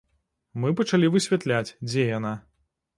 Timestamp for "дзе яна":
1.93-2.37